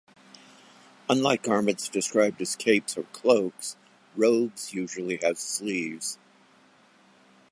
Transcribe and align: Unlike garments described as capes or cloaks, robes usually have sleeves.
Unlike 1.11 1.43
garments 1.43 1.87
described 1.87 2.41
as 2.41 2.55
capes 2.55 2.97
or 2.97 3.03
cloaks, 3.13 3.77
robes 4.17 4.73
usually 4.73 5.17
have 5.17 5.37
sleeves. 5.37 6.17